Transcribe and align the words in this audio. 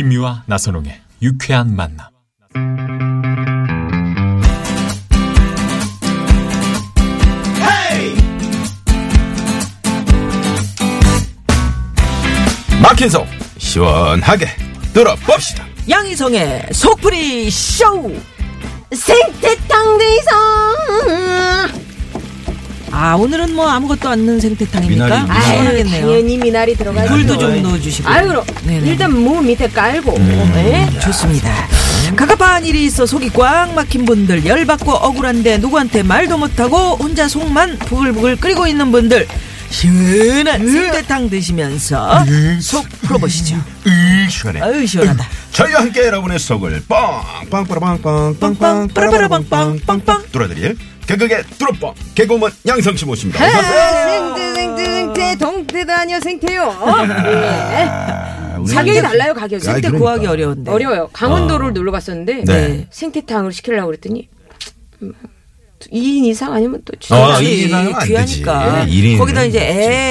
김미화 0.00 0.44
나선홍의 0.46 0.98
유쾌한 1.20 1.76
만남. 1.76 2.06
막힌 12.82 13.10
속 13.10 13.26
시원하게 13.58 14.46
들어봅시다. 14.94 15.66
양희성의 15.86 16.68
속풀이 16.72 17.50
쇼! 17.50 18.10
생태탕 18.94 19.98
대이상 19.98 21.89
아, 22.92 23.14
오늘은 23.14 23.54
뭐 23.54 23.68
아무것도 23.68 24.08
않는 24.08 24.40
생태탕입니까? 24.40 25.04
미나리, 25.04 25.22
미나리. 25.22 25.38
아유 25.40 25.52
시원하겠네요. 25.52 26.06
당연히 26.06 26.38
미나리 26.38 26.74
들어가죠 26.76 27.12
물도 27.12 27.38
좀 27.38 27.62
넣어주시고. 27.62 28.08
아유 28.08 28.28
그럼 28.28 28.44
네네. 28.64 28.88
일단 28.88 29.12
무 29.12 29.40
밑에 29.42 29.68
깔고 29.68 30.16
음. 30.16 30.50
네? 30.54 30.88
좋습니다. 31.00 31.68
갑갑한 32.16 32.66
일이 32.66 32.86
있어 32.86 33.06
속이 33.06 33.30
꽉 33.30 33.72
막힌 33.74 34.04
분들, 34.04 34.44
열받고 34.44 34.90
억울한데 34.90 35.58
누구한테 35.58 36.02
말도 36.02 36.38
못하고 36.38 36.96
혼자 36.96 37.28
속만 37.28 37.78
부글부글 37.78 38.36
끓이고 38.36 38.66
있는 38.66 38.90
분들, 38.90 39.28
시원한 39.70 40.66
생태탕 40.66 41.30
드시면서 41.30 42.24
속 42.60 42.88
풀어보시죠. 43.02 43.54
으, 43.86 44.28
시원해. 44.28 44.60
아유, 44.60 44.84
시원하다. 44.84 45.24
저희와 45.52 45.80
함께 45.82 46.06
여러분의 46.06 46.40
속을 46.40 46.82
뻥빵빠라빵빵 46.88 48.38
빵빵 48.40 48.88
빠라바라빵빵빵 48.88 49.80
빵빵. 49.86 50.24
뚫어드릴 50.32 50.76
개그의 51.18 51.42
뚫어뻥 51.58 51.94
개그우먼 52.14 52.50
양성씨 52.66 53.04
모십니다. 53.04 53.44
아. 53.44 53.48
생태 53.50 54.54
생태 54.54 54.84
생태 54.84 55.36
동태도 55.38 55.92
아니요 55.92 56.20
생태요 56.20 56.66
네. 57.08 57.84
아, 57.88 58.58
가격이 58.68 58.90
이제- 58.90 59.02
달라요 59.02 59.34
가격이 59.34 59.56
아, 59.68 59.72
생태 59.72 59.80
그러니까. 59.88 59.98
구하기 59.98 60.26
어려운데. 60.26 60.70
어려워요 60.70 61.08
강원도를 61.12 61.72
놀러 61.72 61.90
갔었는데 61.92 62.44
네. 62.44 62.86
생태탕을 62.90 63.52
시키려고 63.52 63.86
그랬더니 63.88 64.28
음, 65.02 65.12
2인 65.90 66.26
이상 66.26 66.52
아니면 66.52 66.82
또 66.84 66.92
어, 66.94 66.98
주저하지. 67.00 67.44
이 67.44 67.64
이상은 67.64 67.94
안 67.94 68.06
귀하니까. 68.06 68.80
되지. 68.84 68.92
일인은 68.98 69.18
거기다 69.18 69.44
이제. 69.44 69.60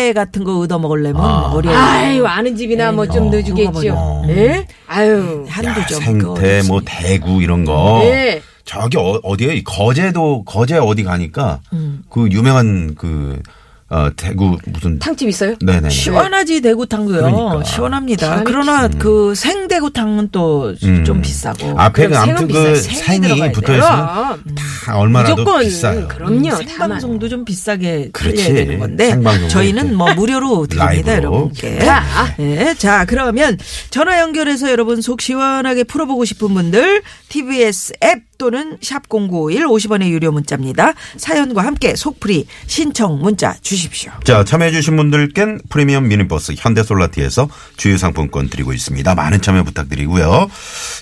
애 0.07 0.13
같은 0.13 0.43
거 0.43 0.57
얻어 0.57 0.79
먹으려면 0.79 1.21
아. 1.23 1.51
어려워. 1.53 1.77
아유 1.77 2.25
아는 2.25 2.55
집이나 2.57 2.91
뭐좀 2.91 3.27
어, 3.27 3.31
넣어주겠죠. 3.31 4.25
예? 4.29 4.65
아유 4.87 5.45
한두 5.47 5.79
야, 5.79 5.85
점. 5.85 6.01
생태 6.01 6.63
뭐 6.67 6.81
대구 6.83 7.41
이런 7.43 7.65
거 7.65 7.99
네. 8.03 8.41
저기 8.69 8.97
어, 8.97 9.19
어디에 9.23 9.63
거제도 9.63 10.43
거제 10.43 10.77
어디 10.77 11.03
가니까 11.03 11.59
음. 11.73 12.03
그 12.07 12.29
유명한 12.29 12.93
그 12.93 13.41
어, 13.89 14.11
대구 14.15 14.59
무슨 14.67 14.99
탕집 14.99 15.27
있어요? 15.27 15.55
네네 15.59 15.89
시원하지 15.89 16.61
대구탕도요. 16.61 17.17
그러니까. 17.17 17.63
시원합니다. 17.63 18.43
그러나 18.43 18.87
그 18.87 19.33
생대구탕은 19.33 20.29
또좀 20.29 21.15
음. 21.15 21.21
비싸고. 21.23 21.79
앞에 21.79 22.03
그 22.03 22.09
그럼 22.09 22.21
아무튼 22.21 22.47
생은 22.47 22.73
그. 22.73 22.75
생이 22.79 23.51
붙어 23.53 23.73
있으면 23.73 24.43
다 24.85 24.99
얼마라도 24.99 25.37
무조건 25.37 25.61
비싸요. 25.61 26.07
그럼요. 26.07 26.49
다만. 26.49 26.67
생방송도 26.67 27.27
좀 27.27 27.45
비싸게 27.45 28.09
그렇지. 28.13 28.53
되는 28.53 28.77
건데 28.77 29.19
저희는 29.47 29.95
뭐 29.97 30.13
무료로 30.13 30.67
드립니다. 30.67 31.15
여러분께. 31.15 31.79
자. 31.79 32.03
네, 32.37 32.75
자 32.75 33.05
그러면 33.05 33.57
전화 33.89 34.19
연결해서 34.19 34.69
여러분 34.69 35.01
속 35.01 35.21
시원하게 35.21 35.85
풀어보고 35.85 36.25
싶은 36.25 36.53
분들 36.53 37.01
TBS 37.29 37.93
앱 38.03 38.28
또는 38.39 38.77
샵 38.81 39.07
#0951 39.09 39.65
50원의 39.67 40.09
유료 40.09 40.31
문자입니다. 40.31 40.93
사연과 41.17 41.61
함께 41.63 41.93
속풀이 41.95 42.47
신청 42.65 43.19
문자 43.19 43.53
주십시오. 43.61 44.11
자, 44.23 44.43
참여해주신 44.43 44.95
분들께는 44.95 45.59
프리미엄 45.69 46.07
미니버스 46.07 46.53
현대솔라티에서 46.57 47.49
주유상품권 47.77 48.49
드리고 48.49 48.71
있습니다. 48.73 49.13
많은 49.13 49.41
참여 49.41 49.63
부탁드리고요. 49.65 50.49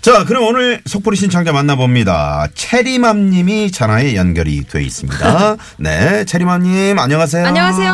자, 0.01 0.25
그럼 0.25 0.43
오늘 0.45 0.81
속풀이 0.85 1.15
신청자 1.15 1.53
만나봅니다. 1.53 2.47
체리맘 2.55 3.29
님이 3.29 3.71
전화에 3.71 4.15
연결이 4.15 4.63
돼 4.63 4.83
있습니다. 4.83 5.57
네, 5.77 6.25
체리맘 6.25 6.63
님 6.63 6.97
안녕하세요. 6.97 7.45
안녕하세요. 7.45 7.93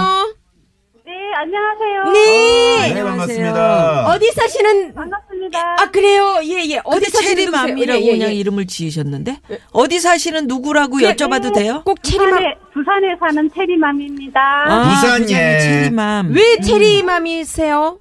네, 1.06 1.12
안녕하세요. 1.36 2.14
네. 2.14 2.94
네, 2.94 3.04
반갑습니다. 3.04 4.06
어디 4.08 4.31
사시는 4.31 4.94
반갑습니다. 4.94 5.33
아 5.59 5.90
그래요. 5.91 6.40
예 6.44 6.64
예. 6.69 6.81
어디 6.84 7.12
체리맘이라고 7.12 7.75
누구세요? 7.75 7.96
예, 7.96 8.06
예, 8.08 8.12
그냥 8.18 8.30
예. 8.30 8.34
이름을 8.36 8.68
지으셨는데 8.68 9.38
어디 9.72 10.00
사시는 10.00 10.47
누구라고 10.47 10.97
그, 10.97 11.03
여쭤봐도 11.03 11.53
돼요? 11.53 11.81
꼭 11.86 12.02
체리맘. 12.03 12.30
부산에, 12.31 12.56
부산에 12.74 13.16
사는 13.19 13.50
체리맘입니다. 13.53 14.42
아, 14.42 14.84
부산, 14.90 15.22
부산의 15.22 15.34
예. 15.56 15.59
체리맘. 15.59 16.31
왜 16.34 16.59
체리맘이세요? 16.62 18.00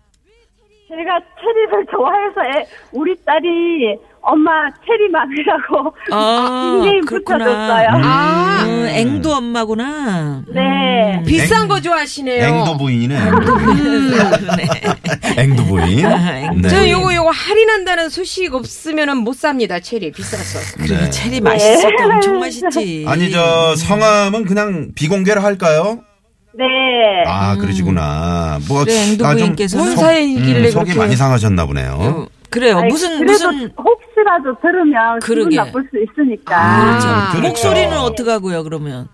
제가 0.88 1.20
체리를 1.40 1.86
좋아해서 1.90 2.58
애- 2.58 2.66
우리 2.92 3.14
딸이 3.24 3.96
엄마 4.24 4.50
체리맘이라고 4.86 5.94
아, 6.12 6.72
닉네임 6.76 7.04
그렇구나. 7.04 7.38
붙여줬어요. 7.38 7.88
아 8.04 8.62
음, 8.64 8.86
앵두 8.88 9.32
엄마구나. 9.32 10.42
네. 10.48 11.22
비싼 11.26 11.66
거 11.66 11.80
좋아하시네요. 11.80 12.44
앵두 12.44 12.78
부인이네. 12.78 13.18
그러네. 13.30 14.64
앵두 15.42 15.64
부인. 15.66 16.06
아, 16.06 16.38
앵두. 16.38 16.68
저 16.68 16.88
요거 16.88 17.14
요거 17.14 17.30
할인한다는 17.30 18.08
소식 18.10 18.54
없으면은 18.54 19.18
못 19.18 19.34
삽니다. 19.34 19.80
체리 19.80 20.12
비싸서. 20.12 20.76
그래, 20.78 21.10
체리 21.10 21.40
맛있어. 21.40 21.88
또 21.98 22.04
엄청 22.04 22.38
맛있지. 22.38 23.04
아니, 23.08 23.30
저 23.30 23.74
성함은 23.76 24.44
그냥 24.44 24.90
비공개를 24.94 25.42
할까요? 25.42 25.98
네. 26.54 26.64
아, 27.26 27.56
그러시구나. 27.56 28.58
뭐, 28.68 28.84
그래, 28.84 28.94
앵두 28.94 29.26
아, 29.26 29.30
좀 29.34 29.38
부인께서는 29.46 29.84
뭔 29.86 29.96
사연이길래 29.96 30.68
음, 30.68 30.70
속이 30.70 30.84
그렇게 30.84 30.94
많이 30.98 31.16
상하셨나 31.16 31.66
보네요. 31.66 32.28
음, 32.52 32.54
그래요. 32.60 32.78
아니, 32.78 32.88
무슨 32.88 33.18
그래도 33.18 33.50
무슨 33.50 33.70
혹시라도 33.78 34.58
들으면 34.60 35.18
그러게. 35.20 35.50
기분 35.50 35.64
나쁠 35.64 35.88
수 35.90 35.98
있으니까. 36.02 36.56
아, 36.56 37.30
그렇죠. 37.32 37.48
목소리는 37.48 37.96
어떻게 37.98 38.30
하고요? 38.30 38.62
그러면 38.62 39.08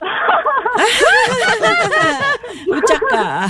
우리 2.68 2.80
작가. 2.86 3.46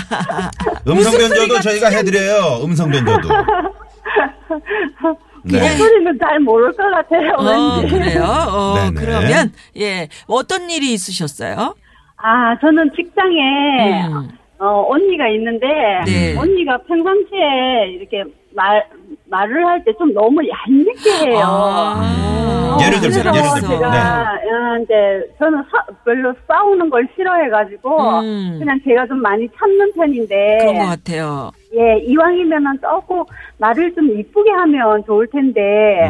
음성 0.89 1.13
변조도 1.13 1.61
저희가 1.61 1.89
해드려요. 1.89 2.65
음성 2.65 2.91
변조도. 2.91 3.29
네. 5.45 5.59
목소리는 5.61 6.19
잘 6.21 6.39
모를 6.41 6.73
것 6.73 6.83
같아요. 6.91 7.33
어, 7.39 7.79
왠지. 7.81 7.95
그래요. 7.95 8.25
어, 8.25 8.75
네네. 8.75 8.93
그러면 8.95 9.53
예 9.79 10.09
어떤 10.27 10.69
일이 10.71 10.93
있으셨어요? 10.93 11.75
아, 12.23 12.55
저는 12.61 12.91
직장에 12.95 14.07
음. 14.09 14.29
어, 14.59 14.85
언니가 14.91 15.27
있는데 15.29 15.67
네. 16.05 16.37
언니가 16.37 16.77
평상시에 16.87 17.93
이렇게 17.97 18.25
말 18.55 18.85
말을 19.29 19.65
할 19.67 19.85
때 19.85 19.93
좀 19.99 20.13
너무 20.13 20.41
얄밉게 20.69 21.31
해요. 21.31 21.41
아, 21.45 22.77
예를 22.83 23.01
들면, 23.01 23.23
그래서 23.23 23.39
예를 23.39 23.61
들면, 23.61 23.71
제가 23.79 23.91
네. 23.91 24.51
어, 24.51 24.79
이제 24.83 25.33
저는 25.39 25.59
사- 25.71 25.85
별로 26.05 26.33
싸우는 26.49 26.91
걸 26.91 27.07
싫어해가지고 27.17 28.21
음. 28.21 28.57
그냥 28.59 28.81
제가 28.85 29.07
좀 29.07 29.19
많이 29.23 29.49
참는 29.59 29.93
편인데 29.93 30.59
그런 30.61 30.79
것 30.79 30.85
같아요. 30.87 31.51
예 31.73 31.99
이왕이면은 32.05 32.79
조금 32.83 33.23
말을 33.59 33.95
좀 33.95 34.19
이쁘게 34.19 34.51
하면 34.51 35.05
좋을 35.07 35.29
텐데 35.29 35.61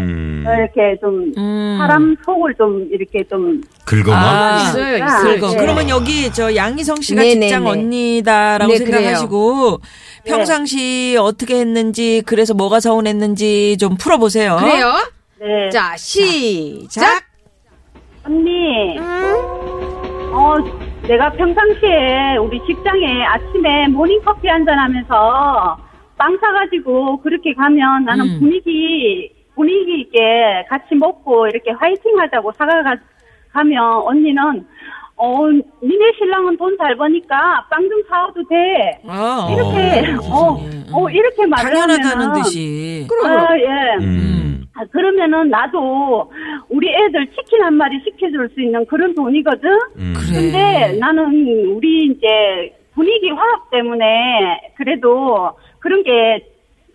음. 0.00 0.42
어, 0.46 0.54
이렇게 0.54 0.96
좀 1.02 1.31
음. 1.37 1.76
사람 1.78 2.16
속을 2.25 2.54
좀 2.54 2.88
이렇게 2.90 3.22
좀 3.25 3.60
긁어만. 3.84 4.19
아, 4.25 4.56
있어요, 4.62 5.02
아, 5.04 5.06
있어요. 5.06 5.34
그거 5.34 5.48
네. 5.50 5.56
그러면 5.58 5.88
여기 5.90 6.32
저 6.32 6.54
양희성 6.54 6.96
씨가 7.02 7.20
네네네. 7.22 7.40
직장 7.48 7.66
언니다라고 7.66 8.72
네, 8.72 8.78
생각하시고 8.78 9.81
평상시 10.25 11.16
어떻게 11.20 11.56
했는지 11.60 12.22
그래서 12.30 12.54
뭐가 12.54 12.78
서운했는지 12.78 13.76
좀 13.78 13.96
풀어보세요. 13.96 14.56
그래요? 14.60 14.92
네. 15.40 15.68
자 15.70 15.96
시작. 15.96 17.24
언니 18.24 18.96
어 19.00 20.54
내가 21.08 21.32
평상시에 21.32 22.36
우리 22.36 22.64
직장에 22.64 23.24
아침에 23.24 23.88
모닝커피 23.88 24.46
한잔 24.46 24.78
하면서 24.78 25.76
빵 26.16 26.38
사가지고 26.40 27.20
그렇게 27.20 27.52
가면 27.52 28.04
나는 28.04 28.26
음. 28.26 28.38
분위기 28.38 29.32
분위기 29.56 30.02
있게 30.02 30.66
같이 30.68 30.94
먹고 30.94 31.48
이렇게 31.48 31.72
화이팅 31.72 32.16
하자고 32.16 32.52
사가 32.56 32.94
가면 33.52 33.82
언니는 34.06 34.64
어, 35.22 35.46
니네 35.82 36.12
신랑은 36.19 36.56
돈 36.56 36.76
잘 36.78 36.96
버니까 36.96 37.67
빵 37.70 37.82
좀 37.88 38.02
사와도 38.08 38.43
돼. 38.49 39.00
아, 39.06 39.49
이렇게, 39.52 40.17
어, 40.31 40.58
어, 40.93 41.11
이렇게 41.11 41.46
말을 41.46 41.70
당연하다는 41.72 42.11
하면은. 42.25 42.43
듯이. 42.43 43.06
아, 43.26 43.58
예. 43.58 44.05
음. 44.05 44.64
아, 44.75 44.84
그러면은 44.93 45.50
나도 45.50 46.31
우리 46.70 46.88
애들 46.88 47.26
치킨 47.32 47.62
한 47.62 47.75
마리 47.75 48.00
시켜줄 48.05 48.49
수 48.55 48.62
있는 48.62 48.87
그런 48.87 49.14
돈이거든? 49.14 49.69
음. 49.96 50.14
그래. 50.17 50.40
근데 50.52 50.99
나는 50.99 51.26
우리 51.76 52.06
이제 52.06 52.75
분위기 52.94 53.28
화합 53.31 53.70
때문에 53.70 54.73
그래도 54.76 55.50
그런 55.81 56.02
게 56.02 56.46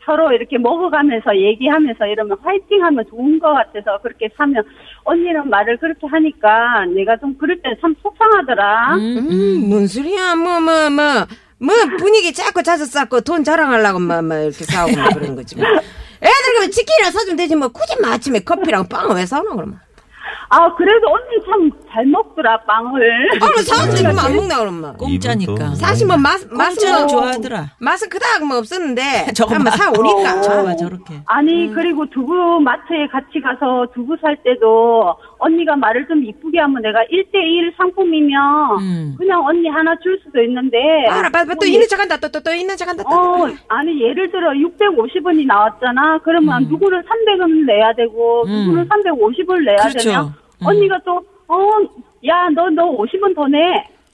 서로 0.06 0.32
이렇게 0.32 0.58
먹어가면서 0.58 1.36
얘기하면서 1.36 2.06
이러면 2.08 2.38
화이팅 2.44 2.84
하면 2.84 3.04
좋은 3.10 3.40
것 3.40 3.54
같아서 3.54 4.00
그렇게 4.02 4.30
사면 4.38 4.64
언니는 5.04 5.50
말을 5.50 5.78
그렇게 5.78 6.06
하니까 6.08 6.86
내가 6.96 7.18
좀 7.18 7.36
그럴 7.38 7.62
때 7.62 7.70
참 7.82 7.94
속상하더라. 8.02 8.96
음, 8.96 9.70
뭔 9.70 9.88
소리야, 9.88 10.36
뭐, 10.36 10.60
뭐, 10.62 10.90
뭐. 10.90 11.04
뭐, 11.58 11.74
분위기 11.98 12.34
자꾸 12.34 12.62
자주 12.64 12.86
쌓고 12.86 13.22
돈 13.22 13.44
자랑하려고 13.44 14.00
뭐, 14.00 14.22
뭐, 14.22 14.38
이렇게 14.38 14.64
사오고 14.66 14.92
뭐 14.96 15.10
그런 15.14 15.36
거지. 15.36 15.56
뭐. 15.58 15.66
애들 15.66 16.44
그러면 16.52 16.72
치킨이나 16.72 17.12
사주면 17.12 17.38
되지, 17.38 17.56
뭐, 17.56 17.68
굳이 17.70 17.96
뭐 18.02 18.12
아침에 18.12 18.40
커피랑 18.40 18.88
빵을 18.90 19.16
왜 19.16 19.26
사오나, 19.26 19.56
그러면. 19.56 19.80
아, 20.56 20.74
그래도 20.76 21.08
언니 21.10 21.46
참 21.46 21.86
잘 21.96 22.06
먹더라, 22.08 22.58
빵을. 22.64 23.30
아, 23.42 23.46
뭐 23.46 23.56
사오지, 23.64 24.04
그러면 24.04 24.20
안 24.26 24.36
먹나, 24.36 24.60
그러면. 24.60 24.98
공짜니까. 24.98 25.76
사실 25.76 26.06
뭐, 26.06 26.18
맛, 26.18 26.42
맛은 26.52 26.92
뭐, 26.92 27.08
좋아하더라. 27.08 27.72
맛은 27.80 28.10
그닥 28.10 28.44
뭐 28.46 28.58
없었는데. 28.58 29.32
저거 29.34 29.56
한번 29.56 29.72
봐. 29.72 29.78
사오니까. 29.78 30.42
저거 30.42 30.64
봐, 30.66 30.76
저렇게. 30.76 31.22
아니, 31.26 31.72
그리고 31.74 32.06
두부 32.10 32.60
마트에 32.60 33.08
같이 33.08 33.40
가서 33.40 33.88
두부 33.94 34.18
살 34.22 34.36
때도 34.44 35.16
언니가 35.40 35.78
말을 35.78 36.06
좀 36.10 36.22
이쁘게 36.26 36.60
하면 36.60 36.82
내가 36.82 37.00
1대1 37.06 37.78
상품이면 37.78 38.42
음. 38.82 39.16
그냥 39.18 39.46
언니 39.46 39.70
하나 39.70 39.96
줄 40.04 40.20
수도 40.22 40.44
있는데. 40.44 40.78
알아, 41.08 41.30
빨리, 41.30 41.48
빨리 41.48 41.60
또뭐 41.60 41.66
있는 41.72 41.88
척 41.88 41.98
한다, 41.98 42.18
또, 42.18 42.28
또, 42.28 42.42
또 42.42 42.54
있는 42.54 42.76
척 42.76 42.90
한다, 42.90 43.04
또. 43.10 43.16
어, 43.16 43.48
아니, 43.70 44.02
예를 44.02 44.30
들어 44.32 44.52
650원이 44.52 45.46
나왔잖아. 45.46 46.20
그러면 46.26 46.64
음. 46.64 46.68
누구는 46.68 47.04
300원 47.04 47.66
내야 47.66 47.94
되고, 47.94 48.44
누구는 48.46 48.90
350을 48.90 49.64
내야 49.64 49.78
그렇죠. 49.78 50.10
되면, 50.10 50.26
음. 50.26 50.45
언니가 50.64 50.98
또, 51.06 51.18
어, 51.48 51.58
야, 52.28 52.48
너, 52.56 52.70
너 52.70 52.84
50원 52.98 53.36
더 53.36 53.48
내. 53.48 53.58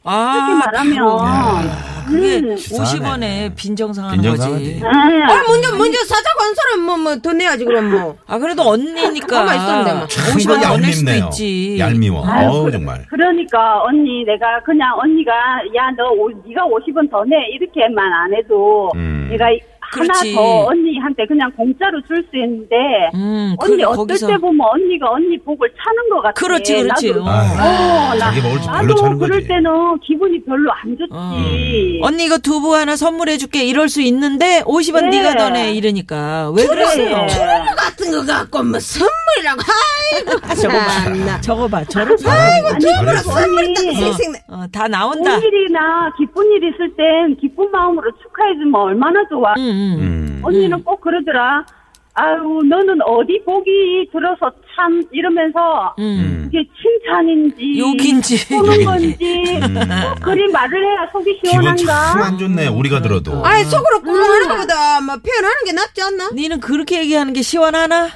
아, 0.03 0.35
이렇게 0.35 0.65
말하면. 0.97 1.91
그게 2.07 2.37
음. 2.39 2.55
50원에 2.55 3.55
빈정상하는 3.55 4.15
빈정상하지. 4.21 4.79
거지. 4.79 4.81
아, 4.83 4.89
아, 4.89 5.43
먼저, 5.47 5.75
먼저 5.77 5.99
사자고 6.03 6.39
한 6.43 6.55
사람 6.55 6.85
뭐, 6.85 6.97
뭐, 6.97 7.15
돈 7.17 7.37
내야지, 7.37 7.63
그럼 7.63 7.91
뭐. 7.91 8.17
아, 8.25 8.39
그래도 8.39 8.63
언니니까. 8.63 9.53
있었는데 9.53 9.93
뭐. 9.93 10.05
50원 10.07 10.61
더낼 10.61 10.91
수도 10.93 11.11
얄밉네요. 11.11 11.25
있지. 11.27 11.77
얄미워. 11.79 12.25
아유, 12.27 12.49
어우, 12.49 12.63
그- 12.65 12.71
정말. 12.71 13.05
그러니까 13.07 13.83
언니 13.83 14.23
내가 14.25 14.59
그냥 14.63 14.97
언니가 14.99 15.31
야 15.75 15.91
너 15.95 16.09
네가 16.47 16.65
50원 16.65 17.09
더 17.11 17.23
내 17.23 17.35
이렇게만 17.53 17.99
안 18.11 18.33
해도 18.33 18.89
음. 18.95 19.27
내가 19.29 19.45
그렇지. 19.91 20.33
더 20.33 20.65
언니한테 20.67 21.25
그냥 21.27 21.51
공짜로 21.51 22.01
줄 22.07 22.21
수 22.31 22.37
있는데 22.37 22.75
음, 23.15 23.55
언니 23.59 23.77
그, 23.77 23.83
어떨 23.83 23.95
거기서. 24.07 24.27
때 24.27 24.37
보면 24.37 24.59
언니가 24.71 25.11
언니 25.11 25.37
복을 25.39 25.69
차는 25.69 26.09
것 26.09 26.21
같아. 26.21 26.33
그렇지, 26.33 26.81
그렇지. 26.81 27.09
나도, 27.11 27.23
어. 27.23 27.29
아유, 27.29 27.49
어, 27.59 28.15
나- 28.15 28.17
자기 28.19 28.41
먹을 28.41 28.57
줄 28.61 28.71
별로 28.71 28.81
나도 28.87 28.95
차는 28.95 29.19
그럴. 29.19 29.47
때는 29.47 29.99
기분이 30.05 30.43
별로 30.45 30.71
안 30.71 30.97
좋지. 30.97 31.09
어. 31.11 32.07
언니 32.07 32.25
이거 32.25 32.37
두부 32.37 32.75
하나 32.75 32.95
선물해줄게 32.95 33.65
이럴 33.65 33.89
수 33.89 34.01
있는데 34.01 34.61
50원 34.65 35.09
네. 35.09 35.17
네가 35.21 35.35
더내 35.35 35.73
이러니까 35.73 36.51
왜 36.55 36.65
그랬어요? 36.65 37.25
그래. 37.27 37.65
같은 37.75 38.11
거 38.11 38.25
갖고 38.25 38.63
뭐 38.63 38.79
선물이라고 38.79 39.61
아이고 39.61 40.39
저거 40.61 40.77
봐. 40.77 41.41
저거 41.41 41.67
봐, 41.67 41.83
저런 41.85 42.07
아이고, 42.25 42.67
아니 42.69 42.79
잘했어. 42.85 43.31
언니 43.33 43.75
생생 43.95 44.33
어, 44.47 44.65
다 44.71 44.87
나온다. 44.87 45.39
좋은 45.39 45.43
일이나 45.43 46.11
기쁜 46.17 46.45
일 46.51 46.63
있을 46.63 46.95
땐 46.95 47.35
기쁜 47.39 47.69
마음으로 47.71 48.11
축하해주면 48.21 48.75
얼마나 48.75 49.19
좋아. 49.29 49.53
응, 49.57 49.63
응. 49.63 49.80
음. 49.99 50.41
언니는 50.43 50.83
꼭 50.83 51.01
그러더라. 51.01 51.65
아유, 52.13 52.61
너는 52.67 52.99
어디 53.05 53.41
복이 53.45 54.09
들어서 54.11 54.51
참 54.75 55.01
이러면서 55.11 55.95
응. 55.99 56.41
그게 56.51 56.67
칭찬인지 56.81 57.79
욕인지. 57.79 58.47
보는 58.49 58.83
건지 58.83 59.15
꼭 59.63 60.19
그리 60.21 60.51
말을 60.51 60.83
해야 60.85 61.07
속이 61.13 61.39
기분 61.41 61.63
참 61.63 61.77
시원한가. 61.77 62.25
안 62.25 62.37
좋네, 62.37 62.67
우리가 62.67 63.01
들어도. 63.01 63.45
아이 63.45 63.63
속으로 63.63 64.01
꽁 64.01 64.13
하는 64.15 64.47
것보다 64.49 64.99
뭐 65.01 65.15
표현하는 65.15 65.65
게 65.65 65.71
낫지 65.71 66.01
않나? 66.01 66.29
니는 66.33 66.59
그렇게 66.59 66.99
얘기하는 66.99 67.31
게 67.31 67.41
시원하나? 67.41 68.09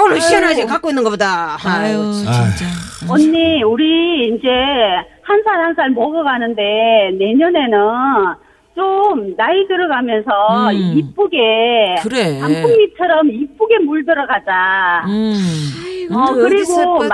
오늘 0.00 0.20
시원하지 0.20 0.66
갖고 0.66 0.90
있는 0.90 1.02
것보다 1.04 1.56
아유, 1.64 1.98
아유 1.98 2.12
진짜. 2.12 2.66
언니, 3.12 3.62
우리 3.64 4.28
이제 4.28 4.48
한 5.22 5.42
살 5.44 5.58
한 5.60 5.74
살 5.74 5.90
먹어가는데 5.90 6.62
내년에는 7.18 7.78
좀 8.74 9.36
나이 9.36 9.66
들어가면서 9.68 10.70
음. 10.72 10.98
이쁘게 10.98 11.38
그래. 12.02 12.40
단풍잎처럼 12.40 13.30
이쁘게 13.30 13.78
물들어가자. 13.78 15.04
음, 15.06 16.08
어, 16.12 16.34
그리고 16.34 16.98
그 16.98 17.08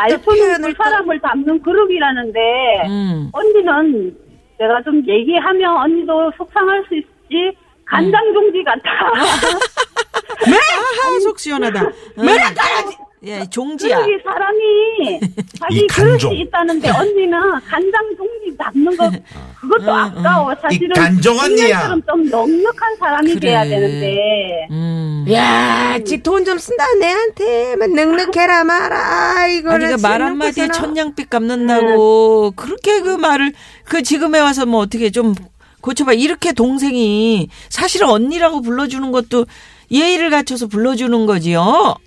사람을 0.76 1.20
담는 1.20 1.62
그룹이라는데 1.62 2.38
음. 2.86 3.28
언니는 3.32 4.16
내가 4.58 4.82
좀 4.82 5.02
얘기하면 5.06 5.76
언니도 5.76 6.32
속상할 6.38 6.84
수 6.88 6.94
있지 6.96 7.56
간장 7.86 8.32
종지 8.32 8.64
같아. 8.64 8.90
아하, 9.12 11.20
속 11.20 11.38
시원하다. 11.38 11.82
뭐라 12.16 12.54
까라지? 12.54 12.96
예, 13.22 13.44
종지야. 13.50 13.98
그러기 13.98 14.22
사람이 14.24 15.20
자기. 15.60 15.86
그릇이 15.88 16.40
있다는데 16.40 16.88
언니는 16.88 17.38
간장 17.68 17.92
종지 18.16 18.56
담는 18.58 18.96
거 18.96 19.10
그것도 19.60 19.92
아까워. 19.92 20.54
사실은 20.62 20.88
간종 20.94 21.38
언니야. 21.38 21.96
좀 22.08 22.24
넉넉한 22.30 22.96
사람이 22.98 23.28
그래. 23.34 23.40
돼야 23.40 23.64
되는데 23.64 24.66
음. 24.70 25.26
야, 25.30 25.98
지돈 26.02 26.46
좀 26.46 26.56
쓴다 26.56 26.84
내한테 26.98 27.76
뭐 27.76 27.86
넉넉해라 27.88 28.64
마라 28.64 29.48
이거 29.48 29.72
아니, 29.72 29.86
그말 29.86 30.22
한마디에 30.22 30.68
천냥빛 30.68 31.28
갚는다고, 31.28 32.52
그렇게 32.56 33.00
그 33.02 33.16
말을, 33.16 33.52
그 33.84 34.02
지금에 34.02 34.38
와서 34.40 34.64
뭐 34.64 34.80
어떻게 34.80 35.10
좀 35.10 35.34
고쳐봐. 35.82 36.14
이렇게 36.14 36.52
동생이 36.52 37.48
사실은 37.68 38.08
언니라고 38.08 38.62
불러주는 38.62 39.12
것도 39.12 39.44
예의를 39.90 40.30
갖춰서 40.30 40.68
불러주는 40.68 41.26
거지요. 41.26 41.60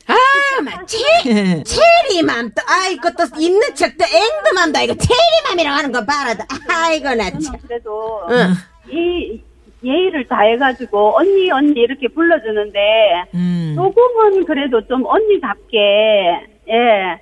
아 0.08 0.16
마체 0.62 0.98
체리맘 1.64 2.52
또 2.56 2.62
아이고 2.68 3.10
또 3.18 3.40
있는 3.40 3.62
척또 3.76 4.04
앵두맘다 4.06 4.82
이거 4.84 4.96
체리맘이라고 4.96 5.76
하는 5.78 5.92
거 5.92 6.06
봐라 6.06 6.34
또. 6.34 6.44
아이고 6.70 7.14
나 7.16 7.30
참. 7.32 7.56
그래도 7.68 8.22
응. 8.30 8.54
이 8.92 9.42
예의를 9.84 10.28
다해가지고 10.28 11.18
언니 11.18 11.52
언니 11.52 11.74
이렇게 11.82 12.08
불러주는데 12.08 12.80
음. 13.34 13.74
조금은 13.76 14.46
그래도 14.46 14.86
좀 14.88 15.06
언니답게 15.06 15.78
예. 16.70 17.20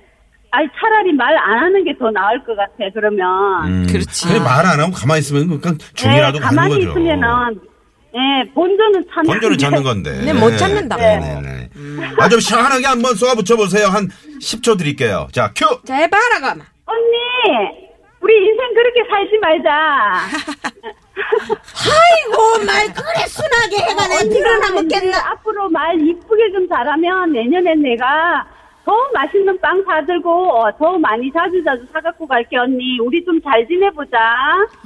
아니 0.54 0.68
차라리 0.78 1.12
말 1.14 1.34
안 1.38 1.58
하는 1.64 1.82
게 1.84 1.92
더 1.98 2.10
나을 2.10 2.44
것 2.44 2.54
같아 2.56 2.72
그러면 2.94 3.26
음. 3.66 3.86
그렇지. 3.90 4.28
그래, 4.28 4.38
말 4.38 4.64
안 4.66 4.78
하고 4.78 4.92
가만히 4.92 5.20
있으면 5.20 5.60
그냥 5.60 5.78
중이라도 5.94 6.36
예, 6.38 6.40
가만히 6.40 6.74
거죠. 6.74 6.90
있으면은 6.90 7.60
예 8.14 8.50
본전은 8.52 9.04
찾는 9.12 9.24
본전을 9.32 9.58
찾는 9.58 9.82
건데. 9.82 10.10
근데 10.12 10.32
못 10.34 10.50
찾는다고. 10.56 11.00
네네네. 11.02 11.61
아, 12.18 12.28
좀 12.28 12.40
시원하게 12.40 12.86
한번 12.86 13.14
쏘아 13.14 13.34
붙여보세요. 13.34 13.86
한 13.88 14.08
10초 14.40 14.78
드릴게요. 14.78 15.28
자, 15.32 15.52
큐! 15.56 15.66
자 15.84 15.94
해봐라 15.96 16.40
가마. 16.40 16.64
언니 16.86 17.16
우리 18.20 18.34
인생 18.36 18.74
그렇게 18.74 19.00
살지 19.08 19.38
말자 19.40 19.70
아이고 21.92 22.64
말 22.64 22.86
그래 22.92 23.26
순하게 23.26 23.76
해가 23.90 24.06
내 24.08 24.28
피로나 24.28 24.66
이제 24.66 24.74
먹겠나. 24.98 25.30
앞으로 25.32 25.68
말 25.70 26.00
이쁘게 26.00 26.52
좀 26.52 26.68
잘하면 26.68 27.32
내년엔 27.32 27.82
내가 27.82 28.46
더 28.84 28.92
맛있는 29.14 29.60
빵 29.60 29.82
사들고 29.86 30.28
어, 30.58 30.76
더 30.76 30.98
많이 30.98 31.30
자주 31.32 31.62
자주 31.64 31.86
사갖고 31.92 32.26
갈게 32.26 32.56
언니 32.56 32.98
우리 33.00 33.24
좀 33.24 33.40
잘 33.44 33.66
지내보자 33.66 34.18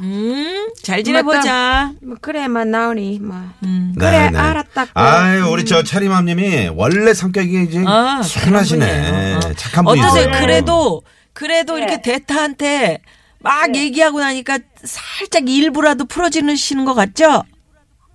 음, 0.00 0.68
잘 0.82 1.02
지내보자. 1.02 1.92
뭐 2.02 2.16
그래만 2.20 2.70
나오니 2.70 3.20
뭐. 3.20 3.36
음. 3.64 3.94
그래, 3.98 4.30
알았다. 4.34 4.86
아유, 4.94 5.46
우리 5.50 5.64
저 5.64 5.82
체리맘님이 5.82 6.70
원래 6.76 7.14
성격이 7.14 7.62
이제 7.64 7.82
아, 7.86 8.20
순하시네. 8.22 9.34
어. 9.36 9.40
착한 9.56 9.86
어떠세요? 9.86 10.10
분이세요. 10.26 10.40
그래도, 10.42 11.02
그래도 11.32 11.76
네. 11.76 11.82
이렇게 11.82 12.02
대타한테 12.02 13.00
막 13.40 13.74
얘기하고 13.74 14.20
나니까 14.20 14.58
살짝 14.84 15.48
일부라도 15.48 16.04
풀어지시는 16.04 16.84
것 16.84 16.94
같죠? 16.94 17.44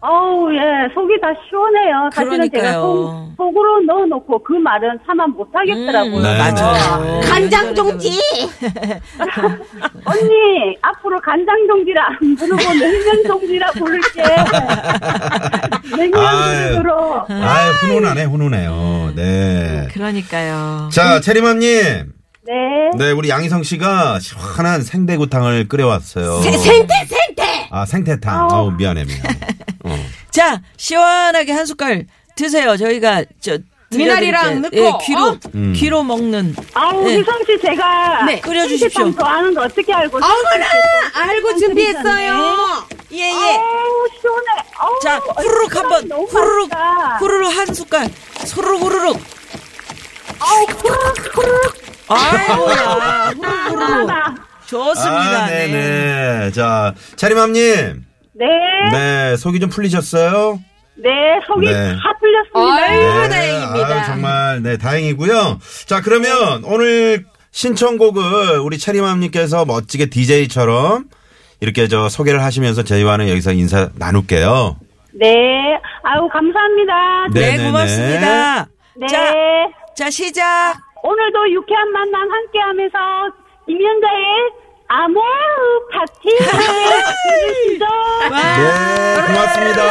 어우 0.03 0.51
예 0.55 0.59
속이 0.95 1.21
다 1.21 1.27
시원해요 1.47 2.09
사실은 2.11 2.49
제가 2.49 2.49
그러니까요. 2.49 2.81
속, 2.81 3.33
속으로 3.37 3.81
넣어놓고 3.81 4.41
그 4.43 4.53
말은 4.53 4.97
참아 5.05 5.27
못하겠더라고요 5.27 6.17
음, 6.17 6.23
네, 6.23 6.37
맞아요. 6.39 7.19
간장 7.21 7.75
종지. 7.75 8.09
언니 10.05 10.77
앞으로 10.81 11.21
간장 11.21 11.55
종지라 11.67 12.07
안 12.07 12.35
부르고 12.35 12.73
냉면 12.73 13.23
종지라 13.27 13.71
부를게 13.71 14.23
냉면 15.97 16.11
종지로 16.11 17.25
아유, 17.29 17.71
훈훈하네, 17.81 18.23
훈훈해요. 18.25 19.13
네. 19.15 19.87
그러니까요. 19.93 20.89
자, 20.91 21.19
체리맘님. 21.21 22.13
네. 22.43 22.53
네, 22.97 23.11
우리 23.11 23.29
양희성 23.29 23.61
씨가 23.63 24.19
시원한 24.19 24.81
생대구탕을 24.81 25.67
끓여왔어요. 25.67 26.39
세- 26.41 26.51
생태 26.57 26.93
생태. 27.05 27.67
아, 27.69 27.85
생태탕. 27.85 28.47
아우, 28.51 28.71
미안해, 28.71 29.05
미안해. 29.05 29.29
어. 29.29 29.60
자, 30.31 30.61
시원하게 30.77 31.51
한 31.51 31.65
숟갈 31.65 32.05
드세요. 32.35 32.77
저희가 32.77 33.23
저 33.41 33.57
미나리랑. 33.93 34.61
넣고, 34.61 34.77
예, 34.77 34.91
귀로 35.05 35.21
어? 35.25 35.39
음. 35.53 35.73
귀로 35.75 36.01
먹는 36.03 36.55
아우, 36.73 37.03
네. 37.03 37.19
희성 37.19 37.35
씨 37.45 37.59
제가 37.61 38.23
네, 38.25 38.39
끓여주십시오. 38.39 39.11
좋아하는 39.13 39.53
거 39.53 39.63
어떻게 39.63 39.93
알고 39.93 40.17
어머나 40.17 40.65
알고 41.13 41.57
준비했어요. 41.57 42.87
예예. 43.11 43.57
아우, 43.57 44.07
시원해. 44.21 44.47
아우, 44.77 44.99
자, 45.03 45.17
후루룩 45.17 45.75
한번 45.75 46.09
후루룩 46.29 46.69
맛있다. 46.69 47.17
후루룩 47.17 47.57
한 47.57 47.73
숟갈. 47.73 48.09
후루룩 48.55 48.81
후루룩. 48.81 49.19
아우, 50.39 50.65
후루룩, 50.65 51.35
후루룩. 51.37 51.73
아이고야. 52.07 53.33
후루룩 53.35 53.81
후루룩. 53.81 54.11
좋습니다. 54.67 55.43
아, 55.43 55.47
네. 55.47 55.67
네 55.67 56.39
네. 56.45 56.51
자, 56.53 56.93
차림함님. 57.17 58.05
네. 58.41 58.47
네, 58.91 59.35
속이 59.37 59.59
좀 59.59 59.69
풀리셨어요? 59.69 60.59
네, 60.95 61.09
속이 61.45 61.67
네. 61.67 61.73
다 61.73 62.13
풀렸습니다. 62.19 62.83
아유 62.83 62.99
네, 62.99 63.29
다행입니다. 63.29 63.87
아유, 63.87 64.05
정말, 64.05 64.63
네, 64.63 64.77
다행이고요. 64.77 65.59
자, 65.85 66.01
그러면 66.01 66.63
오늘 66.65 67.25
신청곡을 67.51 68.59
우리 68.59 68.79
차림함님께서 68.79 69.65
멋지게 69.65 70.07
DJ처럼 70.07 71.05
이렇게 71.59 71.87
저 71.87 72.09
소개를 72.09 72.41
하시면서 72.43 72.83
저희와는 72.83 73.29
여기서 73.29 73.51
인사 73.53 73.89
나눌게요. 73.95 74.77
네. 75.13 75.77
아유, 76.03 76.27
감사합니다. 76.31 77.27
네. 77.33 77.57
네, 77.57 77.65
고맙습니다. 77.65 78.65
네. 78.95 79.07
자, 79.07 79.33
자, 79.95 80.09
시작. 80.09 80.75
오늘도 81.03 81.51
유쾌한 81.51 81.91
만남 81.91 82.21
함께 82.21 82.59
하면서 82.59 82.97
김현자의 83.67 84.25
아모 84.93 85.21
파티 85.93 86.27
들으시죠. 86.37 87.85
네, 88.29 89.25
고맙습니다. 89.27 89.81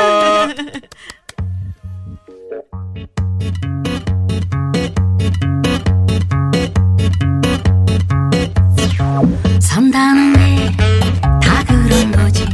산다는 9.60 10.32
게 10.34 10.70
다 11.40 11.64
그런 11.64 12.12
거지 12.12 12.44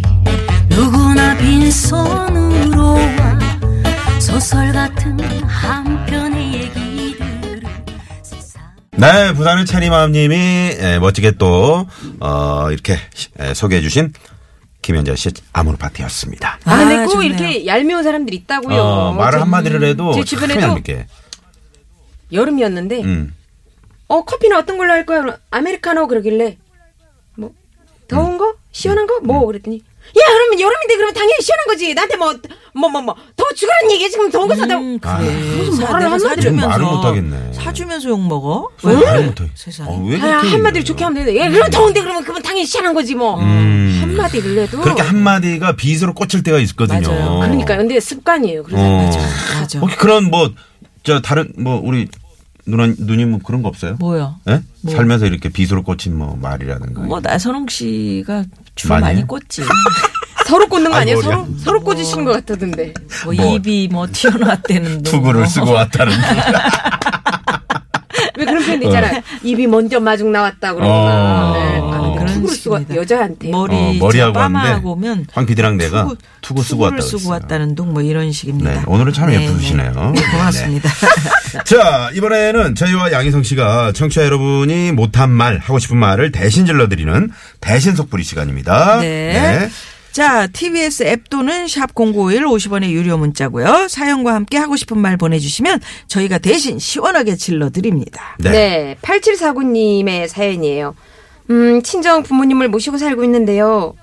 누구나 0.69 1.37
빈손으로 1.37 2.95
와 2.95 3.39
소설 4.21 4.73
같은 4.73 5.19
한 5.45 6.07
편의 6.07 6.55
얘기들을 6.55 6.96
세상 6.96 6.96
네, 8.99 9.33
부산의 9.35 9.67
차림함님이 9.67 10.35
예, 10.37 10.99
멋지게 11.01 11.33
또, 11.33 11.87
어, 12.21 12.67
이렇게 12.71 12.97
예, 13.41 13.53
소개해 13.55 13.83
주신 13.83 14.13
김현자 14.81 15.15
씨 15.17 15.31
아모르 15.53 15.77
파티였습니다. 15.77 16.61
아 16.65 16.77
근데 16.79 16.97
아, 16.97 17.05
꼭 17.05 17.11
좋네요. 17.13 17.29
이렇게 17.29 17.67
얄미운 17.67 18.03
사람들이 18.05 18.37
있다고요. 18.39 18.81
어, 18.81 19.13
말을 19.13 19.33
제- 19.39 19.41
한마디를 19.41 19.85
해도 19.85 20.13
제참 20.15 20.25
주변에도. 20.49 20.81
여름이었는데 22.33 23.03
음. 23.03 23.35
어 24.09 24.25
커피는 24.25 24.57
어떤 24.57 24.79
걸로 24.79 24.93
할 24.93 25.05
거야? 25.05 25.25
아메리카노 25.51 26.07
그러길래 26.07 26.57
뭐 27.37 27.53
더운 28.09 28.39
거 28.39 28.55
시원한 28.73 29.07
거 29.07 29.19
뭐 29.23 29.45
그랬더니 29.47 29.83
야 30.09 30.23
그러면 30.33 30.61
여름인데 30.61 30.97
그러면 30.97 31.15
당연히 31.15 31.43
시원한 31.43 31.67
거지 31.67 31.95
나한테 31.95 32.17
뭐 32.17 32.35
뭐 32.77 32.89
뭐 32.91 33.01
뭐더 33.01 33.55
주라는 33.55 33.91
얘기야 33.93 34.09
지금 34.11 34.31
더운 34.31 34.49
거 34.49 34.55
사다 34.55 34.77
음, 34.77 34.99
그래. 34.99 35.11
아, 35.11 35.19
무슨 35.19 35.73
사, 35.87 35.93
말을 35.93 36.13
한마디로 36.13 36.53
말을 36.53 36.85
못하겠네. 36.85 37.53
사주면서 37.55 38.09
욕 38.11 38.21
먹어? 38.21 38.69
왜 38.83 38.95
말을 38.95 39.25
못해? 39.27 39.51
세상에. 39.55 39.91
어, 39.91 40.05
왜 40.05 40.21
아, 40.21 40.43
얘기해요? 40.45 40.85
좋게 40.85 41.05
하면 41.05 41.15
되는데 41.25 41.41
예, 41.43 41.51
그럼 41.51 41.71
더운데 41.71 42.03
그러면 42.03 42.23
그건 42.23 42.43
당연히 42.43 42.67
시원한 42.67 42.95
거지 42.95 43.15
뭐 43.15 43.41
음. 43.41 43.99
한마디를 44.03 44.59
해도 44.59 44.81
그렇게 44.83 45.03
한마디가 45.03 45.77
빗으로 45.77 46.13
꽂힐 46.13 46.43
때가 46.43 46.59
있거든요. 46.59 47.09
맞아요. 47.09 47.41
그러니까 47.41 47.77
근데 47.79 47.99
습관이에요 47.99 48.63
그래서 48.63 48.83
어. 48.83 49.11
맞아. 49.59 49.79
혹시 49.81 49.97
그런 49.97 50.25
뭐, 50.31 50.51
저 51.03 51.21
다른, 51.21 51.53
뭐, 51.57 51.81
우리 51.83 52.09
누나, 52.67 52.87
누님 52.99 53.31
뭐 53.31 53.41
그런 53.43 53.63
거 53.63 53.69
없어요? 53.69 53.97
뭐요? 54.01 54.37
예? 54.49 54.61
뭐. 54.83 54.95
살면서 54.95 55.27
이렇게 55.27 55.49
빗으로 55.49 55.83
꽂힌 55.83 56.17
뭐 56.19 56.37
말이라든가. 56.41 57.03
뭐 57.03 57.21
나선홍 57.21 57.69
씨가 57.69 58.45
주로 58.77 58.95
많이 58.95 59.05
많이? 59.07 59.27
꽂지. 59.27 59.63
서로 60.47 60.67
꽂는 60.69 60.91
거 60.93 60.97
아니에요 60.99 61.21
서로. 61.23 61.47
서로 61.59 61.81
꽂으시는 61.81 62.25
것 62.25 62.33
같던데 62.47 62.95
뭐, 63.25 63.35
뭐. 63.35 63.57
입이 63.57 63.89
뭐 63.91 64.07
튀어나왔다는 64.07 65.03
둥. 65.03 65.13
투구를 65.13 65.41
뭐. 65.41 65.49
쓰고 65.49 65.73
왔다는. 65.73 66.13
왜 68.39 68.45
그런 68.45 68.65
표현도 68.65 68.87
있잖아 68.87 69.17
요 69.17 69.23
입이 69.43 69.67
먼저 69.67 69.99
마중 69.99 70.31
나왔다 70.31 70.75
그러거나 70.75 71.51
어. 71.51 71.53
네. 71.55 71.96
투구를 72.37 72.57
쓰고. 72.57 72.95
여자한테 72.97 73.51
머리 73.51 73.75
어, 73.75 73.93
머리하고 73.99 74.33
빠마하고 74.33 74.91
왔는데 74.91 75.09
오면 75.09 75.27
황 75.33 75.47
PD랑 75.47 75.77
내가 75.77 76.03
투구, 76.03 76.17
투구 76.43 76.63
쓰고 76.63 76.83
왔다고 76.85 77.03
쓰고. 77.03 77.31
왔다는 77.31 77.75
둥 77.75 77.87
뭐 77.93 78.03
이런 78.03 78.33
식입니다. 78.33 78.71
네, 78.73 78.83
오늘은 78.87 79.13
참 79.13 79.33
예쁘시네요. 79.33 80.13
네, 80.15 80.31
고맙습니다. 80.33 80.91
자, 81.65 82.11
이번에는 82.15 82.75
저희와 82.75 83.13
양희성 83.13 83.43
씨가 83.43 83.93
청취자 83.93 84.25
여러분이 84.25 84.93
못한 84.93 85.31
말, 85.31 85.59
하고 85.59 85.79
싶은 85.79 85.97
말을 85.97 86.33
대신 86.33 86.67
질러드리는 86.67 87.31
대신 87.61 87.95
속풀이 87.95 88.23
시간입니다. 88.25 89.01
네. 89.01 89.69
자, 90.13 90.47
TBS 90.47 91.03
앱 91.05 91.29
또는 91.29 91.69
샵 91.69 91.95
0951 91.95 92.45
50원의 92.45 92.91
유료 92.91 93.19
문자고요. 93.19 93.87
사연과 93.89 94.35
함께 94.35 94.57
하고 94.57 94.75
싶은 94.77 94.99
말 94.99 95.17
보내주시면 95.19 95.81
저희가 96.09 96.39
대신 96.39 96.79
시원하게 96.79 97.37
질러드립니다. 97.37 98.37
네. 98.39 98.51
네. 98.51 98.97
8749님의 99.03 100.29
사연이에요. 100.29 100.95
음, 101.51 101.83
친정 101.83 102.23
부모님을 102.23 102.69
모시고 102.69 102.99
살고 102.99 103.25
있는데요. 103.25 103.95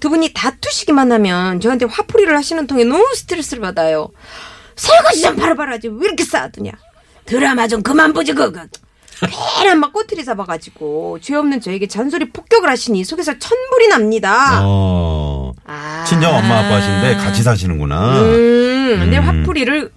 두 0.00 0.08
분이 0.10 0.32
다투시기만 0.34 1.10
하면 1.12 1.60
저한테 1.60 1.86
화풀이를 1.86 2.36
하시는 2.36 2.66
통에 2.66 2.84
너무 2.84 3.04
스트레스를 3.14 3.60
받아요. 3.62 4.08
설거지 4.76 5.22
좀 5.22 5.36
바로바로 5.36 5.72
하지. 5.72 5.88
왜 5.88 6.06
이렇게 6.06 6.24
싸두냐. 6.24 6.72
드라마 7.24 7.66
좀 7.66 7.82
그만 7.82 8.12
보지, 8.12 8.32
그거. 8.34 8.64
괜한 9.60 9.80
막 9.80 9.94
꼬투리 9.94 10.22
잡아가지고 10.26 11.18
죄 11.22 11.34
없는 11.34 11.62
저에게 11.62 11.86
잔소리 11.88 12.28
폭격을 12.30 12.68
하시니 12.68 13.02
속에서 13.04 13.32
천불이 13.38 13.88
납니다. 13.88 14.60
어, 14.62 15.54
아. 15.64 16.04
친정 16.06 16.34
엄마 16.36 16.58
아빠신데 16.58 17.14
같이 17.16 17.42
사시는구나. 17.42 18.20
음, 18.20 18.96
근데 19.00 19.16
음. 19.16 19.22
화풀이를 19.22 19.90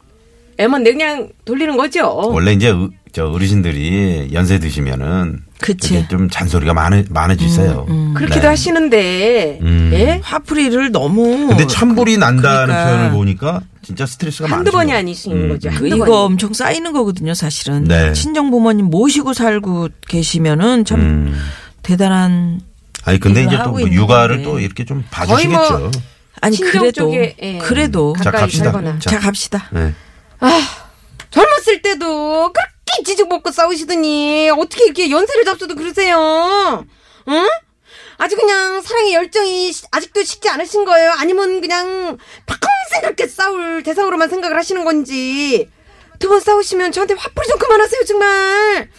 애만 0.58 0.84
내 0.84 0.92
그냥 0.94 1.30
돌리는 1.44 1.76
거죠. 1.76 2.30
원래 2.32 2.54
이제 2.54 2.70
의- 2.70 2.90
저 3.12 3.26
어르신들이 3.28 4.30
연세 4.34 4.60
드시면은 4.60 5.42
그치. 5.60 6.08
좀 6.10 6.30
잔소리가 6.30 6.74
많아, 6.74 7.04
많아지세요. 7.10 7.86
그렇기도 8.16 8.42
네. 8.42 8.48
하시는데, 8.48 9.60
음. 9.62 9.90
예? 9.94 10.20
화풀이를 10.24 10.92
너무. 10.92 11.48
근데 11.48 11.66
천불이 11.66 12.18
난다는 12.18 12.68
그러니까. 12.68 12.86
표현을 12.86 13.12
보니까 13.12 13.62
진짜 13.82 14.06
스트레스가 14.06 14.48
많으신 14.48 14.58
한두 14.58 14.72
번이. 14.72 14.94
아니신 14.94 15.32
음. 15.32 15.50
거죠. 15.50 15.70
그 15.70 15.76
한두 15.76 15.88
이거 15.88 16.06
번이. 16.06 16.18
엄청 16.18 16.54
쌓이는 16.54 16.94
거거든요, 16.94 17.34
사실은. 17.34 17.84
네. 17.86 18.14
친정 18.14 18.52
부모님 18.52 18.86
모시고 18.86 19.34
살고 19.34 19.90
계시면은 20.08 20.86
참 20.86 21.00
음. 21.00 21.40
대단한. 21.82 22.62
아니 23.06 23.20
근데 23.20 23.44
이제 23.44 23.56
또 23.56 23.62
하고 23.62 23.72
뭐 23.72 23.80
있는 23.82 23.94
육아를. 23.94 24.44
또 24.44 24.60
이렇게 24.60 24.86
좀뭐 24.86 25.04
봐주시겠죠. 25.10 25.92
아니 26.42 26.56
친정 26.56 26.82
그래도 26.82 27.02
쪽에, 27.02 27.36
예. 27.42 27.58
그래도 27.58 28.14
자 28.18 28.26
가까이 28.26 28.42
갑시다. 28.42 28.64
살거나. 28.66 29.00
자, 29.00 29.10
자 29.10 29.20
갑시다. 29.20 29.70
네. 29.72 29.94
젊었을 31.32 31.82
때도 31.82 32.54
그렇게 32.54 32.70
지죽먹고 33.06 33.52
싸우시더니 33.52 34.50
어떻게 34.52 34.86
이렇게 34.86 35.10
연세를 35.10 35.44
잡숴도 35.46 35.78
그러세요? 35.78 36.86
응? 37.28 37.48
아주 38.18 38.36
그냥 38.36 38.82
사랑의 38.82 39.14
열정이 39.14 39.72
시- 39.72 39.86
아직도 39.92 40.24
식지 40.24 40.50
않으신 40.50 40.84
거예요? 40.86 41.12
아니면 41.18 41.62
그냥 41.62 42.18
평생 42.46 43.02
그렇게 43.02 43.28
싸울 43.28 43.82
대상으로만 43.84 44.30
생각을 44.30 44.58
하시는 44.58 44.84
건지 44.84 45.70
두 46.20 46.28
번 46.28 46.42
싸우시면 46.42 46.92
저한테 46.92 47.14
화풀이 47.14 47.48
좀 47.48 47.58
그만하세요 47.58 48.04
정말 48.04 48.90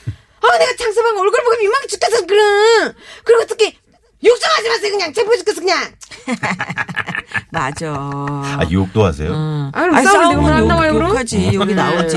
아 0.41 0.59
내가 0.59 0.75
장사방 0.77 1.19
얼굴 1.19 1.43
보고 1.45 1.57
민망해 1.59 1.87
죽겠어 1.87 2.25
그럼 2.25 2.95
그리고 3.25 3.43
어떻게 3.43 3.77
욕정하지 4.25 4.69
마세요 4.69 4.91
그냥 4.93 5.13
제보 5.13 5.37
죽겠어 5.37 5.61
그냥 5.61 5.79
맞아. 7.53 7.93
아 7.95 8.61
유혹도 8.71 9.05
하세요. 9.05 9.31
응. 9.31 9.71
아, 9.73 9.81
그럼 9.83 9.95
아니, 9.97 10.07
싸우면 10.07 10.41
내가 10.45 10.55
안 10.57 10.63
욕, 10.63 10.69
나와요, 10.69 10.93
그럼? 10.95 11.11
욕하지. 11.11 11.51
여기 11.55 11.75
나오지. 11.75 12.17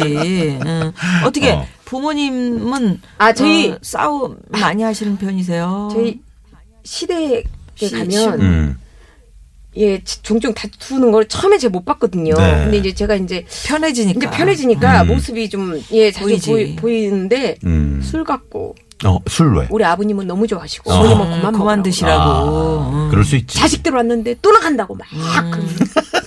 응. 0.65 0.91
어떻게 1.25 1.51
어. 1.51 1.65
부모님은 1.86 3.01
아, 3.17 3.33
저희- 3.33 3.72
어, 3.72 3.77
싸움 3.81 4.38
많이 4.50 4.83
하시는 4.83 5.17
편이세요? 5.17 5.89
저희 5.93 6.19
시댁에 6.83 7.43
시- 7.75 7.91
가면 7.91 8.41
음. 8.41 8.79
예, 9.75 10.03
지- 10.03 10.22
종종 10.22 10.53
다투는 10.53 11.12
걸 11.12 11.27
처음에 11.27 11.57
제가 11.57 11.72
못 11.72 11.83
봤거든요. 11.86 12.36
네. 12.36 12.51
근데 12.65 12.77
이제 12.77 12.93
제가 12.93 13.15
이제 13.15 13.45
편해지니까. 13.65 14.27
이제 14.27 14.38
편해지니까 14.38 15.01
음. 15.03 15.07
모습이 15.07 15.50
좀 15.50 15.81
예, 15.91 16.12
자주 16.12 16.25
보이지. 16.27 16.50
보이, 16.51 16.75
보이는데 16.75 17.55
음. 17.65 18.00
술 18.03 18.24
갖고 18.24 18.75
어, 19.05 19.19
술 19.27 19.55
왜? 19.57 19.67
우리 19.69 19.83
아버님은 19.83 20.27
너무 20.27 20.48
좋아하시고 20.48 20.91
어. 20.91 20.95
어머님은 20.95 21.22
음, 21.25 21.29
그만 21.31 21.41
그만 21.41 21.53
먹으라고. 21.53 21.83
드시라고. 21.83 22.22
아, 22.24 22.91
응. 22.93 23.10
그럴 23.10 23.24
수 23.24 23.36
있지. 23.36 23.57
자식들 23.57 23.93
왔는데 23.93 24.36
또 24.41 24.51
나간다고 24.51 24.95
막 24.95 25.07
음. 25.13 25.19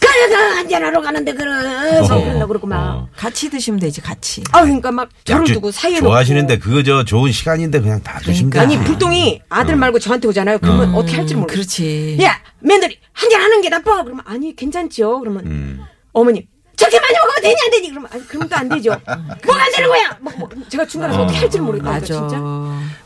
그러니까 0.00 0.38
나 0.38 0.56
한잔하러 0.56 1.00
가는데 1.00 1.33
그래서 1.35 2.16
어, 2.16 2.21
그런다 2.23 2.47
그러고 2.47 2.66
막. 2.66 2.76
어. 2.97 3.09
같이 3.16 3.49
드시면 3.50 3.80
되지 3.80 4.00
같이. 4.00 4.42
아 4.52 4.62
그러니까 4.62 4.90
막 4.92 5.09
저를 5.25 5.45
두고 5.47 5.71
사이에 5.71 5.99
좋아하시는데 6.00 6.59
그거 6.59 6.83
저 6.83 7.04
좋은 7.04 7.33
시간인데 7.33 7.80
그냥 7.80 8.02
다 8.02 8.18
드시면 8.21 8.50
그러니까. 8.50 8.68
되지. 8.71 8.76
아니 8.78 8.87
불똥이 8.87 9.42
아들 9.49 9.76
말고 9.76 9.99
저한테 9.99 10.28
오잖아요. 10.28 10.59
그러면 10.59 10.95
어. 10.95 11.02
떻게 11.02 11.16
할지 11.16 11.35
모르겠어. 11.35 11.54
그렇지. 11.54 12.18
야 12.23 12.38
며느리 12.61 12.99
한잔 13.12 13.40
하는 13.40 13.61
게 13.62 13.68
나빠. 13.68 14.02
그러면 14.02 14.23
아니 14.26 14.54
괜찮지요. 14.54 15.21
그러면 15.21 15.47
음. 15.47 15.80
어머님 16.12 16.47
저렇게 16.76 17.00
많이 17.00 17.14
먹으면 17.14 17.42
되니 17.42 17.56
안 17.64 17.71
되니? 17.71 17.88
그러면 17.90 18.11
아니 18.12 18.26
그럼 18.28 18.49
또 18.49 18.56
안 18.56 18.68
되죠. 18.68 18.90
뭐가 19.47 19.62
안 19.64 19.73
되는 19.73 19.88
거야? 19.88 20.16
뭐, 20.21 20.33
뭐, 20.38 20.49
제가 20.68 20.87
중간에서 20.87 21.23
어. 21.23 21.26
떻게 21.26 21.38
할지 21.38 21.59
모르겠다. 21.61 21.90
맞아. 21.90 22.06
진짜. 22.06 22.38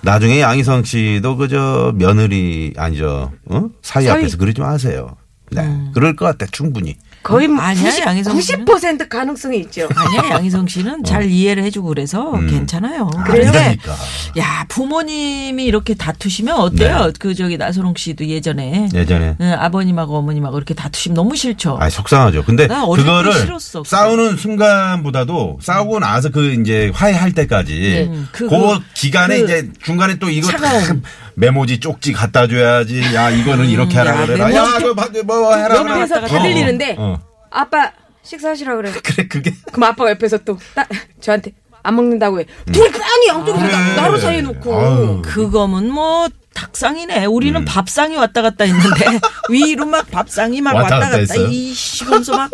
나중에 0.03 0.41
양희성 0.41 0.85
씨도 0.85 1.37
그저 1.37 1.93
며느리 1.95 2.73
아니죠 2.77 3.33
어? 3.47 3.69
사위, 3.83 4.07
사위. 4.07 4.19
앞에서 4.21 4.37
그러지 4.39 4.61
마세요. 4.61 5.17
네, 5.53 5.62
음. 5.62 5.91
그럴 5.95 6.15
것 6.17 6.25
같아 6.27 6.47
충분히. 6.50 6.97
거의 7.23 7.49
뭐 7.49 7.62
아니야, 7.62 7.85
90, 7.91 8.07
양희성 8.07 8.41
씨는? 8.41 8.65
90% 8.65 9.09
가능성이 9.09 9.59
있죠. 9.61 9.89
아니야 9.95 10.37
양희성 10.37 10.67
씨는 10.69 11.05
잘 11.05 11.31
이해를 11.31 11.62
해주고 11.65 11.89
그래서 11.89 12.33
괜찮아요. 12.49 13.11
아, 13.15 13.25
그런데 13.25 13.77
그러니까. 13.83 13.97
야 14.39 14.65
부모님이 14.69 15.65
이렇게 15.65 15.95
다투시면 15.95 16.57
어때요? 16.59 17.12
그 17.19 17.35
저기 17.35 17.59
나선홍 17.59 17.95
씨도 17.97 18.27
예전에 18.27 18.89
예전에. 18.95 19.37
응, 19.41 19.53
아버님하고 19.59 20.17
어머님하고 20.17 20.57
이렇게 20.57 20.73
다투시면 20.75 21.15
너무 21.15 21.37
싫죠. 21.37 21.77
아 21.81 21.91
속상하죠. 21.91 22.45
근데 22.45 22.67
그거를 22.67 23.33
싫었어. 23.33 23.85
싸우는 23.85 24.37
순간보다도 24.37 25.59
싸우고 25.61 25.99
나서 25.99 26.31
그 26.31 26.53
이제 26.55 26.91
화해할 26.95 27.33
때까지 27.33 28.09
음, 28.11 28.29
그, 28.33 28.49
기간에 28.95 29.39
그 29.39 29.45
이제 29.45 29.69
중간에 29.83 30.17
또 30.17 30.31
이거 30.31 30.50
차가운. 30.50 31.03
다 31.41 31.47
메모지 31.47 31.81
쪽지 31.81 32.13
갖다 32.13 32.47
줘야지. 32.47 33.15
야 33.15 33.31
이거는 33.31 33.69
이렇게 33.69 33.97
하라 33.99 34.11
야, 34.23 34.27
그래라. 34.27 34.47
메모지 34.49 34.57
야 34.57 34.79
그거 34.79 34.95
받- 34.95 35.11
뭐 35.25 35.55
해라. 35.57 35.75
옆에서. 35.77 36.21
다 36.21 36.37
어, 36.39 36.43
들리는데 36.43 36.97
어, 36.99 37.03
어. 37.03 37.21
아빠 37.51 37.93
식사하시라 38.23 38.77
그래. 38.77 38.93
그래 39.03 39.27
그게 39.27 39.55
그럼 39.73 39.85
아빠가 39.85 40.11
옆에서 40.11 40.39
또 40.39 40.59
따, 40.75 40.87
저한테 41.21 41.53
안 41.83 41.97
먹는다고 41.97 42.41
해. 42.41 42.45
둘이 42.71 42.91
양쪽에서 43.29 43.59
그래. 43.67 43.73
나- 43.73 43.97
나로 44.03 44.19
사이에 44.19 44.43
놓고. 44.43 45.23
그거면 45.23 45.91
뭐 45.91 46.29
닭상이네. 46.55 47.27
음. 47.27 47.33
우리는 47.33 47.65
밥상이 47.65 48.17
왔다 48.17 48.43
갔다 48.43 48.65
했는데 48.65 49.07
위로 49.49 49.87
막 49.87 50.11
밥상이 50.11 50.61
막 50.61 50.75
왔다 50.75 50.97
왔다, 50.97 50.99
갔다 50.99 51.11
갔다 51.11 51.19
했어요? 51.21 51.47
이시면서 51.49 52.37
막 52.37 52.51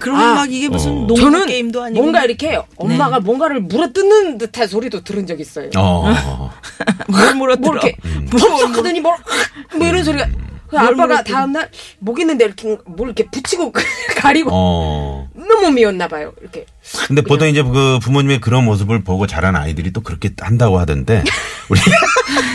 그러면 0.00 0.28
아, 0.28 0.34
막 0.34 0.52
이게 0.52 0.68
무슨 0.68 0.90
어. 0.90 0.94
농구 0.94 1.16
저는 1.16 1.46
게임도 1.46 1.82
아니고 1.82 2.00
뭔가 2.00 2.24
이렇게 2.24 2.60
엄마가 2.76 3.20
뭔가를 3.20 3.60
물어뜯는 3.60 4.38
듯한 4.38 4.68
소리도 4.68 5.02
들은 5.02 5.26
적 5.26 5.40
있어요. 5.40 5.70
어. 5.76 6.50
뭘 7.08 7.34
물어들어. 7.34 7.72
뭐 7.72 7.72
이렇게 7.74 7.96
덥석 8.30 8.76
하더니 8.76 9.00
뭘, 9.00 9.16
뭐 9.76 9.86
이런 9.86 10.04
소리가. 10.04 10.26
그뭘 10.68 10.84
아빠가 10.84 11.06
물어뜯어. 11.06 11.34
다음날 11.34 11.70
목 11.98 12.20
있는데 12.20 12.44
이렇게 12.44 12.76
뭘 12.84 13.08
이렇게 13.08 13.24
붙이고 13.24 13.72
가리고 14.16 14.50
어. 14.52 15.28
너무 15.34 15.70
미웠나 15.70 16.08
봐요. 16.08 16.32
이렇게. 16.42 16.66
근데 17.06 17.22
보통 17.22 17.48
이제 17.48 17.62
그 17.62 17.98
부모님의 18.02 18.40
그런 18.40 18.64
모습을 18.66 19.02
보고 19.02 19.26
자란 19.26 19.56
아이들이 19.56 19.92
또 19.92 20.02
그렇게 20.02 20.30
한다고 20.38 20.78
하던데 20.78 21.24
우리 21.70 21.80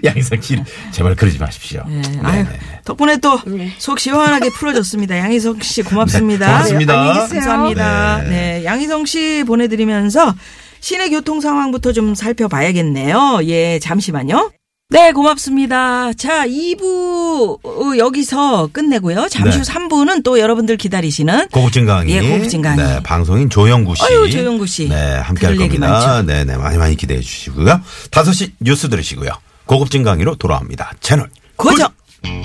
양희성 0.04 0.40
씨 0.40 0.62
제발 0.92 1.14
그러지 1.14 1.38
마십시오. 1.38 1.82
네, 1.86 2.00
네, 2.00 2.20
아유, 2.22 2.44
네. 2.44 2.58
덕분에 2.84 3.18
또 3.18 3.40
네. 3.46 3.72
속 3.78 3.98
시원하게 3.98 4.50
풀어졌습니다. 4.50 5.18
양희성 5.18 5.60
씨 5.60 5.82
고맙습니다. 5.82 6.46
네, 6.46 6.52
고맙습니다. 6.52 7.00
안녕히 7.00 7.20
계세요. 7.20 7.40
감사합니다. 7.40 8.22
네. 8.22 8.28
네. 8.30 8.64
양희성 8.64 9.06
씨 9.06 9.44
보내드리면서 9.46 10.34
시내 10.80 11.10
교통 11.10 11.40
상황부터 11.40 11.92
좀 11.92 12.14
살펴봐야겠네요. 12.14 13.40
예, 13.44 13.78
잠시만요. 13.78 14.50
네, 14.92 15.12
고맙습니다. 15.12 16.12
자, 16.14 16.44
2부 16.48 17.64
어, 17.64 17.96
여기서 17.96 18.70
끝내고요. 18.72 19.28
잠시 19.28 19.58
후 19.58 19.64
네. 19.64 19.72
3부는 19.72 20.24
또 20.24 20.40
여러분들 20.40 20.76
기다리시는 20.76 21.46
고급진 21.48 21.86
강의. 21.86 22.12
예, 22.12 22.28
고급진 22.28 22.60
강의. 22.60 22.84
네, 22.84 23.00
방송인 23.04 23.48
조영구 23.48 23.94
씨. 23.94 24.02
아유, 24.02 24.28
조영구 24.28 24.66
씨. 24.66 24.88
네, 24.88 25.14
함께 25.18 25.46
할 25.46 25.56
겁니다. 25.56 26.22
네, 26.26 26.44
네, 26.44 26.56
많이 26.56 26.76
많이 26.76 26.96
기대해 26.96 27.20
주시고요. 27.20 27.80
5시 28.10 28.50
뉴스 28.58 28.88
들으시고요. 28.88 29.30
고급진 29.70 30.02
강의로 30.02 30.34
돌아옵니다. 30.34 30.90
채널 30.98 31.30
고정! 31.54 31.88
고정! 32.24 32.40